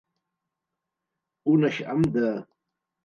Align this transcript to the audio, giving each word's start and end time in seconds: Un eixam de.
Un 1.53 1.67
eixam 1.69 2.09
de. 2.17 2.33